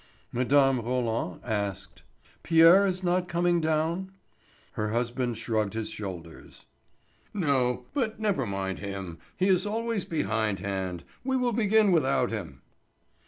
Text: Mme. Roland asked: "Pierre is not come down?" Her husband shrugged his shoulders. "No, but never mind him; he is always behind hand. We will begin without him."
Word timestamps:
Mme. 0.31 0.79
Roland 0.81 1.41
asked: 1.43 2.01
"Pierre 2.41 2.87
is 2.87 3.03
not 3.03 3.27
come 3.27 3.61
down?" 3.61 4.11
Her 4.71 4.89
husband 4.89 5.37
shrugged 5.37 5.75
his 5.75 5.91
shoulders. 5.91 6.65
"No, 7.35 7.85
but 7.93 8.19
never 8.19 8.47
mind 8.47 8.79
him; 8.79 9.19
he 9.37 9.47
is 9.47 9.67
always 9.67 10.05
behind 10.05 10.59
hand. 10.59 11.03
We 11.23 11.37
will 11.37 11.53
begin 11.53 11.91
without 11.91 12.31
him." 12.31 12.63